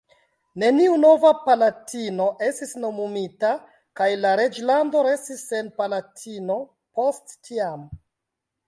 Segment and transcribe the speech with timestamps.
[0.61, 3.53] Neniu nova palatino estis nomumita,
[4.01, 6.61] kaj la reĝlando restis sen palatino
[7.01, 7.91] post tiam.